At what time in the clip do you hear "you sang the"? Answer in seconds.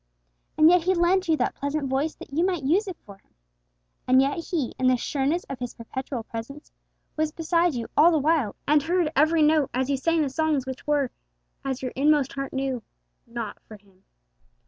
9.91-10.29